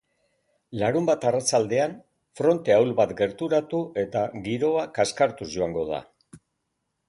Larunbat 0.83 1.27
arratsaldean, 1.31 1.93
fronte 2.41 2.75
ahul 2.77 2.91
bat 3.01 3.13
gerturatu 3.21 3.83
eta 4.07 4.27
giroa 4.49 4.89
kaskartuz 4.99 5.51
joango 5.59 5.89
da. 5.95 6.05